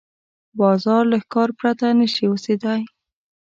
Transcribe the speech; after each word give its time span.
باز 0.57 0.83
له 1.09 1.17
ښکار 1.23 1.49
پرته 1.59 1.87
نه 1.99 2.07
شي 2.13 2.25
اوسېدای 2.29 2.81